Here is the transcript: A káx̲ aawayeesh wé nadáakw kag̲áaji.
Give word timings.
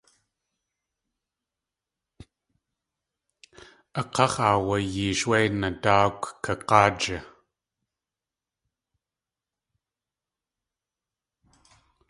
A 3.99 4.01
káx̲ 4.13 4.35
aawayeesh 4.47 5.23
wé 5.29 5.37
nadáakw 5.59 6.23
kag̲áaji. 6.43 7.17